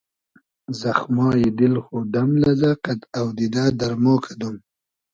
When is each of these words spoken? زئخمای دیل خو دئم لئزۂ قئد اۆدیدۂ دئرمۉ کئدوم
زئخمای 0.79 1.45
دیل 1.57 1.75
خو 1.85 1.95
دئم 2.13 2.31
لئزۂ 2.41 2.71
قئد 2.83 3.01
اۆدیدۂ 3.19 3.63
دئرمۉ 3.79 4.05
کئدوم 4.25 4.55